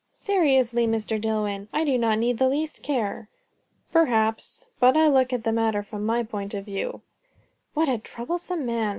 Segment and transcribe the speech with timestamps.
[0.15, 1.21] "Seriously, Mr.
[1.21, 3.29] Dillwyn, I do not need the least care."
[3.91, 4.65] "Perhaps.
[4.79, 7.03] But I must look at the matter from my point of view."
[7.75, 8.89] What a troublesome man!